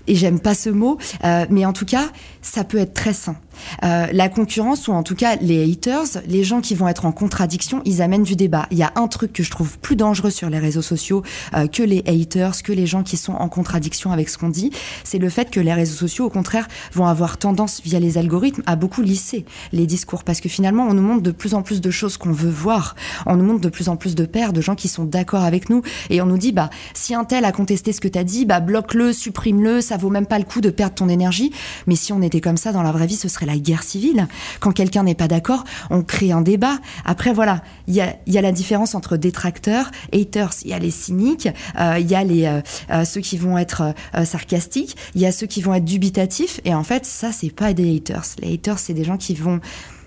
[0.06, 2.10] Et j'aime pas ce mot, euh, mais en tout cas,
[2.42, 3.38] ça peut être très sain.
[3.84, 7.12] Euh, la concurrence, ou en tout cas les haters, les gens qui vont être en
[7.12, 8.68] contradiction, ils amènent du débat.
[8.72, 11.24] Il y a un truc que je trouve plus dangereux sur les réseaux sociaux
[11.56, 14.72] euh, que les haters, que les gens qui sont en contradiction avec ce qu'on dit,
[15.04, 18.63] c'est le fait que les réseaux sociaux, au contraire, vont avoir tendance, via les algorithmes,
[18.66, 20.24] à beaucoup lisser les discours.
[20.24, 22.96] Parce que finalement, on nous montre de plus en plus de choses qu'on veut voir.
[23.26, 25.70] On nous montre de plus en plus de pairs, de gens qui sont d'accord avec
[25.70, 25.82] nous.
[26.10, 28.46] Et on nous dit, bah, si un tel a contesté ce que tu as dit,
[28.46, 31.52] bah, bloque-le, supprime-le, ça vaut même pas le coup de perdre ton énergie.
[31.88, 34.27] Mais si on était comme ça dans la vraie vie, ce serait la guerre civile.
[34.60, 36.79] Quand quelqu'un n'est pas d'accord, on crée un débat.
[37.06, 40.53] Après, voilà, il y a, la différence entre détracteurs, haters.
[40.63, 43.58] Il y a les cyniques, euh, il y a les, euh, euh, ceux qui vont
[43.58, 43.93] être
[44.25, 46.60] sarcastiques, il y a ceux qui vont être dubitatifs.
[46.65, 48.25] Et en fait, ça, c'est pas des haters.
[48.39, 49.60] Les haters, c'est des gens qui vont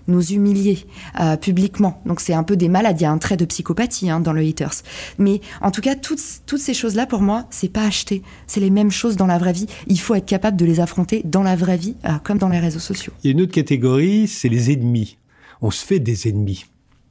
[0.09, 0.87] nous humilier
[1.21, 2.01] euh, publiquement.
[2.07, 3.01] Donc c'est un peu des malades.
[3.01, 4.83] Il y a un trait de psychopathie hein, dans le haters.
[5.19, 8.23] Mais en tout cas, toutes, toutes ces choses-là, pour moi, c'est pas acheté.
[8.47, 9.67] C'est les mêmes choses dans la vraie vie.
[9.87, 12.61] Il faut être capable de les affronter dans la vraie vie, euh, comme dans les
[12.61, 13.13] réseaux sociaux.
[13.23, 15.19] Il y a une autre catégorie, c'est les ennemis.
[15.61, 16.67] On se fait des ennemis.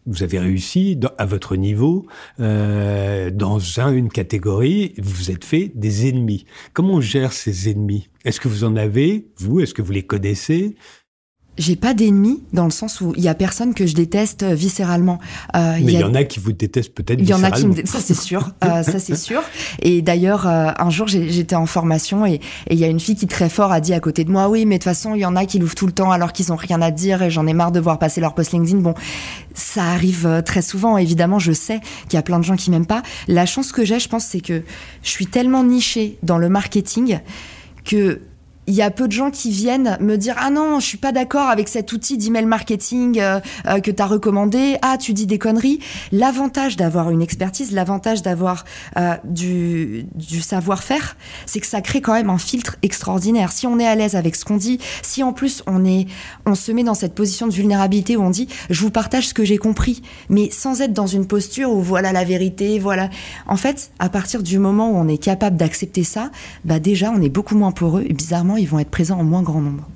[0.06, 2.06] vous avez réussi à votre niveau
[2.40, 6.46] euh, dans une catégorie, vous êtes fait des ennemis.
[6.74, 8.10] Comment on gère ces ennemis?
[8.24, 9.60] Est-ce que vous en avez, vous?
[9.60, 10.76] Est-ce que vous les connaissez?
[11.58, 14.54] J'ai pas d'ennemis dans le sens où il y a personne que je déteste euh,
[14.54, 15.20] viscéralement.
[15.56, 17.48] Euh, Mais il y, en a qui vous détestent peut-être viscéralement.
[17.48, 19.42] Il y en a qui me ça c'est sûr, euh, ça c'est sûr.
[19.82, 23.28] Et d'ailleurs euh, un jour j'étais en formation et il y a une fille qui
[23.28, 25.26] très fort a dit à côté de moi oui mais de toute façon il y
[25.26, 27.48] en a qui l'ouvrent tout le temps alors qu'ils ont rien à dire et j'en
[27.48, 28.80] ai marre de voir passer leur post LinkedIn.
[28.80, 28.94] Bon
[29.54, 32.72] ça arrive euh, très souvent évidemment je sais qu'il y a plein de gens qui
[32.72, 33.04] m'aiment pas.
[33.28, 34.64] La chance que j'ai je pense c'est que
[35.04, 37.20] je suis tellement nichée dans le marketing
[37.86, 38.22] que
[38.68, 41.12] il y a peu de gens qui viennent me dire ah non je suis pas
[41.12, 44.78] d'accord avec cet outil d'email marketing euh, euh, que tu as recommandé.
[44.82, 45.80] Ah tu dis des conneries.
[46.12, 48.66] L'avantage d'avoir une expertise l'avantage d'avoir
[48.98, 53.52] euh, du, du savoir-faire c'est que ça crée quand même un filtre extraordinaire.
[53.52, 56.08] Si on est à l'aise avec ce qu'on dit si en plus on est
[56.46, 59.34] on se met dans cette position de vulnérabilité où on dit je vous partage ce
[59.34, 63.10] que j'ai compris mais sans être dans une posture où voilà la vérité voilà.
[63.48, 66.32] En fait à partir du moment où on est capable d'accepter ça
[66.64, 68.04] bah déjà on est beaucoup moins poreux.
[68.08, 69.88] Et bizarrement ils vont être présents en moins grand nombre.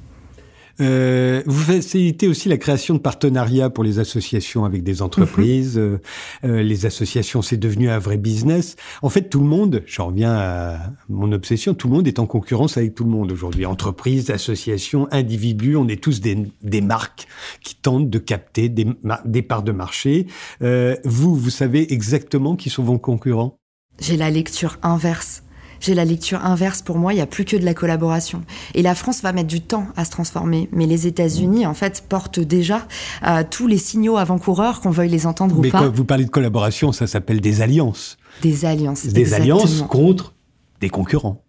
[0.82, 5.78] Euh, vous facilitez aussi la création de partenariats pour les associations avec des entreprises.
[5.78, 5.84] Mhm.
[5.84, 5.98] Euh,
[6.46, 8.76] euh, les associations, c'est devenu un vrai business.
[9.02, 10.78] En fait, tout le monde, j'en reviens à
[11.10, 13.66] mon obsession, tout le monde est en concurrence avec tout le monde aujourd'hui.
[13.66, 17.28] Entreprises, associations, individus, on est tous des, des marques
[17.62, 18.88] qui tentent de capter des,
[19.26, 20.28] des parts de marché.
[20.62, 23.58] Euh, vous, vous savez exactement qui sont vos concurrents?
[24.00, 25.44] J'ai la lecture inverse
[25.80, 26.82] j'ai la lecture inverse.
[26.82, 28.44] Pour moi, il n'y a plus que de la collaboration.
[28.76, 30.70] Et la France va mettre du temps à se transformer.
[30.72, 32.88] Mais les États-Unis, en fait, portent déjà
[33.26, 35.64] euh, tous les signaux avant-coureurs, qu'on veuille les entendre ou pas.
[35.64, 38.18] Mais quand vous parlez de collaboration, ça s'appelle des alliances.
[38.42, 39.06] Des alliances.
[39.06, 40.34] Des alliances contre
[40.82, 41.44] des concurrents.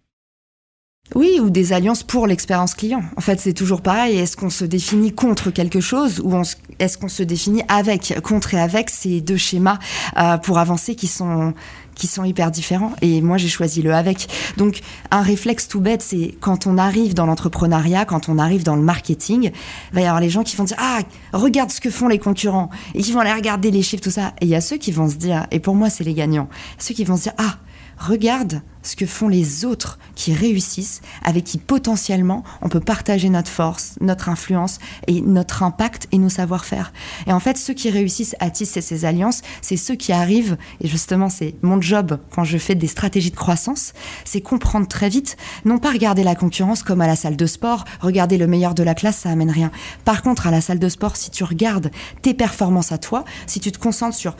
[1.16, 3.02] Oui, ou des alliances pour l'expérience client.
[3.16, 4.16] En fait, c'est toujours pareil.
[4.16, 6.32] Est-ce qu'on se définit contre quelque chose ou
[6.78, 9.78] est-ce qu'on se définit avec Contre et avec, c'est deux schémas
[10.16, 11.52] euh, pour avancer qui sont
[12.00, 12.92] qui sont hyper différents.
[13.02, 14.26] Et moi, j'ai choisi le avec.
[14.56, 18.74] Donc, un réflexe tout bête, c'est quand on arrive dans l'entrepreneuriat, quand on arrive dans
[18.74, 21.00] le marketing, il va y avoir les gens qui vont dire Ah,
[21.34, 22.70] regarde ce que font les concurrents.
[22.94, 24.32] Et qui vont aller regarder les chiffres, tout ça.
[24.40, 26.48] Et il y a ceux qui vont se dire, et pour moi, c'est les gagnants,
[26.78, 27.58] ceux qui vont se dire Ah,
[28.00, 33.50] regarde ce que font les autres qui réussissent, avec qui potentiellement on peut partager notre
[33.50, 36.92] force, notre influence et notre impact et nos savoir-faire.
[37.26, 40.88] Et en fait, ceux qui réussissent à tisser ces alliances, c'est ceux qui arrivent, et
[40.88, 43.92] justement c'est mon job quand je fais des stratégies de croissance,
[44.24, 47.84] c'est comprendre très vite, non pas regarder la concurrence comme à la salle de sport,
[48.00, 49.70] regarder le meilleur de la classe, ça amène rien.
[50.04, 51.90] Par contre, à la salle de sport, si tu regardes
[52.22, 54.36] tes performances à toi, si tu te concentres sur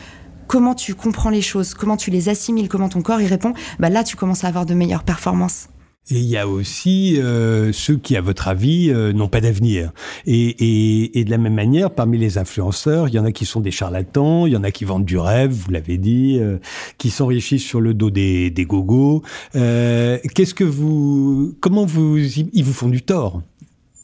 [0.51, 3.89] comment tu comprends les choses, comment tu les assimiles, comment ton corps y répond, bah
[3.89, 5.69] là tu commences à avoir de meilleures performances.
[6.11, 9.93] Et il y a aussi euh, ceux qui, à votre avis, euh, n'ont pas d'avenir.
[10.27, 13.71] Et, de la même manière, parmi les influenceurs, il y en a qui sont des
[13.71, 16.59] charlatans, il y en a qui vendent du rêve, vous l'avez dit, euh,
[16.99, 19.23] qui s'enrichissent sur le dos des, des gogos.
[19.53, 23.41] Qu'est-ce que vous, comment vous, ils vous font du tort?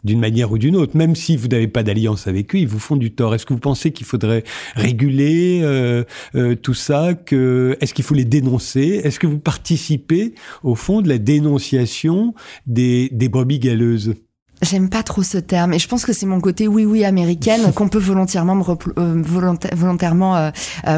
[0.06, 0.96] D'une manière ou d'une autre.
[0.96, 3.34] Même si vous n'avez pas d'alliance avec eux, ils vous font du tort.
[3.34, 8.14] Est-ce que vous pensez qu'il faudrait réguler euh, euh, tout ça que Est-ce qu'il faut
[8.14, 9.00] les dénoncer?
[9.04, 12.34] Est-ce que vous participez au fond de la dénonciation
[12.66, 14.14] des, des brebis galeuses?
[14.62, 17.72] J'aime pas trop ce terme et je pense que c'est mon côté oui oui américaine
[17.74, 18.64] qu'on peut volontairement me
[18.98, 20.50] euh, volontairement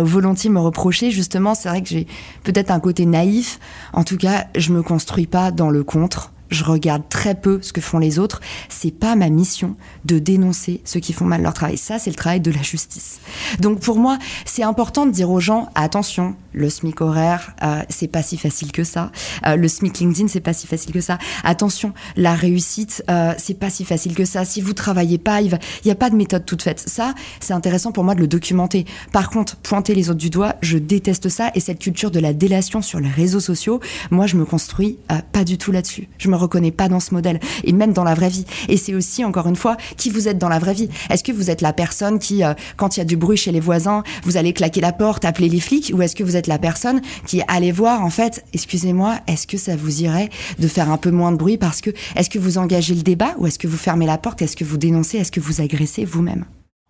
[0.03, 1.11] volontiers me reprocher.
[1.11, 2.07] Justement c'est vrai que j'ai
[2.44, 3.59] peut-être un côté naïf.
[3.92, 7.73] En tout cas je me construis pas dans le contre je regarde très peu ce
[7.73, 8.41] que font les autres.
[8.69, 11.77] C'est pas ma mission de dénoncer ceux qui font mal leur travail.
[11.77, 13.21] Ça, c'est le travail de la justice.
[13.61, 18.09] Donc pour moi, c'est important de dire aux gens attention, le SMIC horaire, euh, c'est
[18.09, 19.11] pas si facile que ça.
[19.47, 21.19] Euh, le SMIC LinkedIn, c'est pas si facile que ça.
[21.45, 24.45] Attention, la réussite, euh, c'est pas si facile que ça.
[24.45, 26.83] Si vous travaillez pas, il n'y a pas de méthode toute faite.
[26.87, 28.85] Ça, c'est intéressant pour moi de le documenter.
[29.13, 32.33] Par contre, pointer les autres du doigt, je déteste ça et cette culture de la
[32.33, 33.81] délation sur les réseaux sociaux,
[34.11, 36.09] moi, je me construis euh, pas du tout là-dessus.
[36.19, 38.45] Je me reconnais pas dans ce modèle et même dans la vraie vie.
[38.69, 40.89] Et c'est aussi, encore une fois, qui vous êtes dans la vraie vie.
[41.11, 43.53] Est-ce que vous êtes la personne qui, euh, quand il y a du bruit chez
[43.53, 46.59] les voisins, vous allez claquer la porte, appeler les flics ou est-ce que vous la
[46.59, 50.96] personne qui allait voir, en fait, excusez-moi, est-ce que ça vous irait de faire un
[50.96, 53.66] peu moins de bruit parce que, est-ce que vous engagez le débat ou est-ce que
[53.66, 56.44] vous fermez la porte, est-ce que vous dénoncez, est-ce que vous agressez vous-même?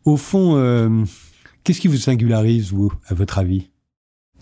[0.05, 1.05] Au fond, euh,
[1.65, 3.71] qu'est-ce qui vous singularise, vous, à votre avis?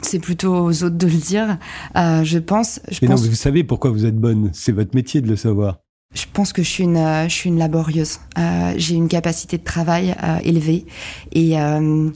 [0.03, 1.59] C'est plutôt aux autres de le dire.
[1.97, 2.81] Euh, je pense.
[2.91, 3.23] Je mais pense...
[3.23, 4.51] non, vous savez pourquoi vous êtes bonne.
[4.53, 5.79] C'est votre métier de le savoir.
[6.15, 8.21] Je pense que je suis une, euh, je suis une laborieuse.
[8.39, 10.87] Euh, j'ai une capacité de travail euh, élevée
[11.33, 12.11] et, euh,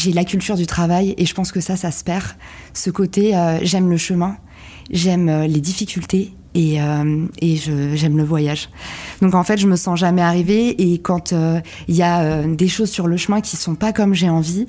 [0.00, 2.24] j'ai la culture du travail et je pense que ça, ça se perd.
[2.72, 4.36] Ce côté, euh, j'aime le chemin,
[4.90, 8.70] j'aime euh, les difficultés et, euh, et j'aime le voyage.
[9.22, 12.66] Donc en fait, je me sens jamais arrivée et quand euh, il y a des
[12.66, 14.66] choses sur le chemin qui sont pas comme j'ai envie,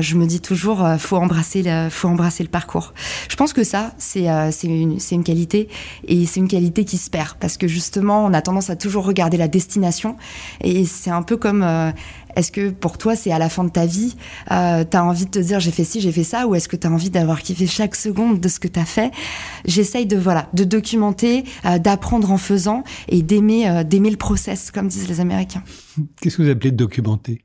[0.00, 2.94] je me dis toujours faut embrasser faut embrasser le parcours.
[3.28, 5.68] Je pense que ça c'est c'est une c'est une qualité
[6.06, 9.04] et c'est une qualité qui se perd parce que justement on a tendance à toujours
[9.04, 10.16] regarder la destination
[10.60, 11.66] et c'est un peu comme
[12.36, 14.14] est-ce que pour toi, c'est à la fin de ta vie,
[14.52, 16.68] euh, tu as envie de te dire j'ai fait ci, j'ai fait ça, ou est-ce
[16.68, 19.10] que tu as envie d'avoir kiffé chaque seconde de ce que tu as fait?
[19.64, 24.70] J'essaye de voilà, de documenter, euh, d'apprendre en faisant et d'aimer euh, d'aimer le process,
[24.70, 25.64] comme disent les Américains.
[26.20, 27.42] Qu'est-ce que vous appelez documenter?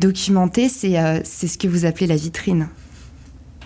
[0.00, 2.68] Documenter, c'est euh, c'est ce que vous appelez la vitrine.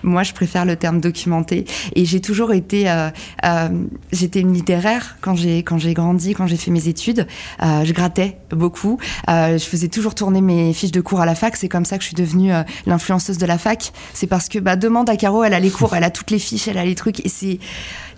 [0.02, 1.64] Moi, je préfère le terme documenté.
[1.94, 3.10] Et j'ai toujours été, euh,
[3.44, 3.68] euh,
[4.12, 7.26] j'étais une littéraire quand j'ai quand j'ai grandi, quand j'ai fait mes études.
[7.62, 8.98] Euh, je grattais beaucoup.
[9.28, 11.56] Je faisais toujours tourner mes fiches de cours à la fac.
[11.56, 12.52] C'est comme ça que je suis devenue
[12.86, 13.92] l'influenceuse de la fac.
[14.14, 16.38] C'est parce que bah demande à Caro, elle a les cours, elle a toutes les
[16.38, 17.24] fiches, elle a les trucs.
[17.24, 17.58] Et c'est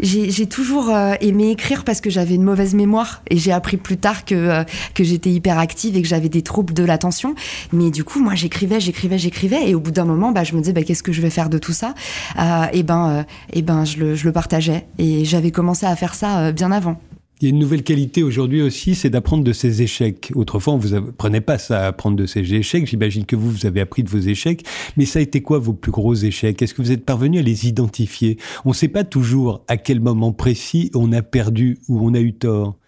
[0.00, 4.24] j'ai toujours aimé écrire parce que j'avais une mauvaise mémoire et j'ai appris plus tard
[4.24, 7.34] que, que j'étais hyper active et que j'avais des troubles de l'attention.
[7.72, 10.60] Mais du coup, moi, j'écrivais, j'écrivais, j'écrivais et au bout d'un moment, bah, je me
[10.60, 11.94] disais, bah, qu'est-ce que je vais faire de tout ça
[12.38, 15.94] euh, Et ben, euh, et ben, je le, je le partageais et j'avais commencé à
[15.96, 16.98] faire ça bien avant.
[17.40, 20.30] Il y a une nouvelle qualité aujourd'hui aussi, c'est d'apprendre de ses échecs.
[20.36, 22.86] Autrefois, on vous apprenait pas ça, apprendre de ses échecs.
[22.86, 24.64] J'imagine que vous, vous avez appris de vos échecs.
[24.96, 26.62] Mais ça a été quoi vos plus gros échecs?
[26.62, 28.38] Est-ce que vous êtes parvenu à les identifier?
[28.64, 32.20] On ne sait pas toujours à quel moment précis on a perdu ou on a
[32.20, 32.78] eu tort.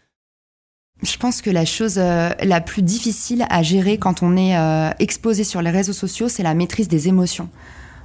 [1.03, 4.91] Je pense que la chose euh, la plus difficile à gérer quand on est euh,
[4.99, 7.51] exposé sur les réseaux sociaux, c'est la maîtrise des émotions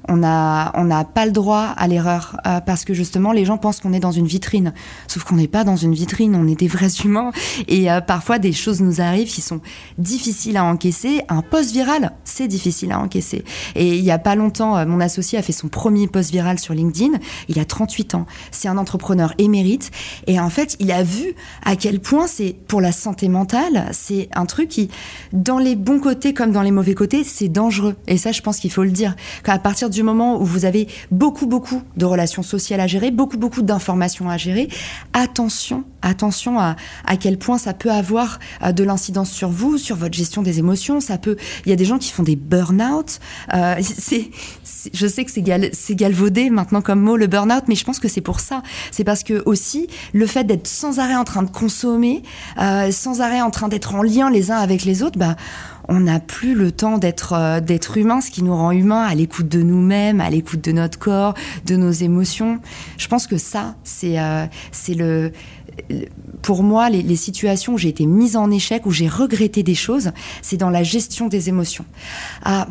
[0.08, 3.80] on n'a on pas le droit à l'erreur euh, parce que justement les gens pensent
[3.80, 4.74] qu'on est dans une vitrine.
[5.08, 7.32] Sauf qu'on n'est pas dans une vitrine on est des vrais humains.
[7.68, 9.62] Et euh, parfois des choses nous arrivent qui sont
[9.98, 11.22] difficiles à encaisser.
[11.30, 13.44] Un post viral c'est difficile à encaisser.
[13.76, 16.60] Et il y a pas longtemps euh, mon associé a fait son premier post viral
[16.60, 18.26] sur LinkedIn il a 38 ans.
[18.52, 19.92] C'est un entrepreneur émérite.
[20.28, 24.30] Et en fait il a vu à quel point c'est pour la santé mentale c'est
[24.34, 24.90] un truc qui
[25.32, 27.96] dans les bons côtés comme dans les mauvais côtés c'est dangereux.
[28.08, 29.16] Et ça je pense qu'il faut le dire.
[29.62, 33.62] Partir du moment où vous avez beaucoup, beaucoup de relations sociales à gérer, beaucoup, beaucoup
[33.62, 34.68] d'informations à gérer,
[35.14, 36.76] attention, attention à,
[37.06, 40.60] à quel point ça peut avoir euh, de l'incidence sur vous, sur votre gestion des
[40.60, 41.00] émotions.
[41.00, 43.20] Ça peut, il y a des gens qui font des burn-out.
[43.54, 43.76] Euh,
[44.94, 48.08] je sais que c'est, gal, galvaudé maintenant comme mot le burn-out, mais je pense que
[48.08, 48.64] c'est pour ça.
[48.92, 52.24] C'est parce que aussi le fait d'être sans arrêt en train de consommer,
[52.60, 55.36] euh, sans arrêt en train d'être en lien les uns avec les autres, bah
[55.88, 59.16] on n'a plus le temps d'être euh, d'être humain, ce qui nous rend humains, à
[59.16, 61.34] l'écoute de nous-mêmes, à l'écoute de notre corps,
[61.66, 62.60] de nos émotions.
[62.98, 64.46] Je pense que ça, c'est euh,
[64.90, 65.32] le
[66.42, 70.12] pour moi, les, situations où j'ai été mise en échec, où j'ai regretté des choses,
[70.42, 71.86] c'est dans la gestion des émotions.
[72.44, 72.68] Ah,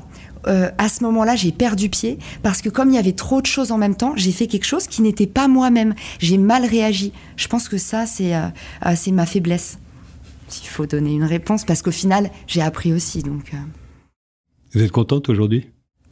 [0.46, 3.46] euh, à ce moment-là, j'ai perdu pied parce que comme il y avait trop de
[3.46, 5.94] choses en même temps, j'ai fait quelque chose qui n'était pas moi-même.
[6.18, 7.12] J'ai mal réagi.
[7.36, 8.32] Je pense que ça, c'est
[9.12, 9.78] ma faiblesse
[10.52, 13.22] s'il faut donner une réponse, parce qu'au final, j'ai appris aussi.
[13.22, 13.58] Donc, euh...
[14.74, 15.68] Vous êtes contente aujourd'hui?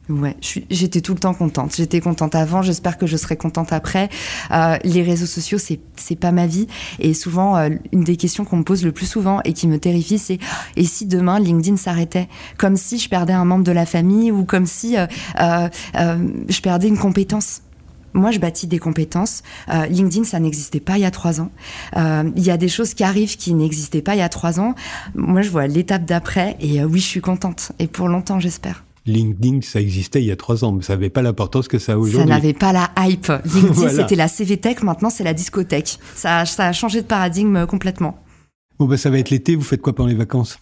[0.09, 1.75] Ouais, j'étais tout le temps contente.
[1.75, 4.09] J'étais contente avant, j'espère que je serai contente après.
[4.49, 6.65] Euh, les réseaux sociaux, c'est pas ma vie.
[6.97, 9.77] Et souvent, euh, une des questions qu'on me pose le plus souvent et qui me
[9.77, 10.39] terrifie, c'est
[10.75, 14.45] et si demain LinkedIn s'arrêtait, comme si je perdais un membre de la famille ou
[14.45, 15.07] comme si euh
[15.95, 17.61] je perdais une compétence
[18.13, 19.43] moi, je bâtis des compétences.
[19.69, 21.51] Euh, LinkedIn, ça n'existait pas il y a trois ans.
[21.97, 24.59] Euh, il y a des choses qui arrivent qui n'existaient pas il y a trois
[24.59, 24.75] ans.
[25.15, 27.71] Moi, je vois l'étape d'après et euh, oui, je suis contente.
[27.79, 28.83] Et pour longtemps, j'espère.
[29.05, 31.93] LinkedIn, ça existait il y a trois ans, mais ça n'avait pas l'importance que ça
[31.93, 32.29] a aujourd'hui.
[32.29, 33.27] Ça n'avait pas la hype.
[33.45, 34.01] LinkedIn, voilà.
[34.03, 35.97] c'était la CVTech, maintenant c'est la discothèque.
[36.15, 38.19] Ça, ça a changé de paradigme complètement.
[38.77, 40.59] Bon, ben, ça va être l'été, vous faites quoi pendant les vacances?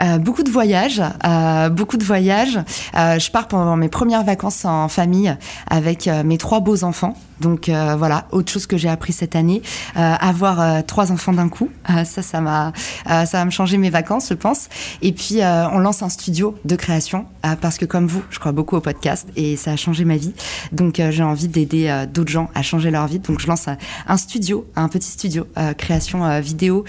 [0.00, 2.58] Euh, beaucoup de voyages, euh, beaucoup de voyages.
[2.96, 5.34] Euh, je pars pendant mes premières vacances en famille
[5.70, 7.14] avec euh, mes trois beaux enfants.
[7.40, 9.60] Donc euh, voilà, autre chose que j'ai appris cette année,
[9.94, 12.72] avoir trois enfants d'un coup, ça, ça m'a,
[13.04, 14.68] ça va me changer mes vacances, je pense.
[15.02, 17.26] Et puis on lance un studio de création
[17.60, 20.32] parce que comme vous, je crois beaucoup au podcast et ça a changé ma vie.
[20.72, 23.18] Donc j'ai envie d'aider d'autres gens à changer leur vie.
[23.18, 26.84] Donc je lance un, studio, un petit studio création vidéo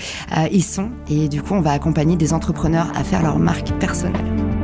[0.49, 0.91] et son.
[1.09, 4.56] Et du coup, on va accompagner des entrepreneurs à faire leur marque personnelle.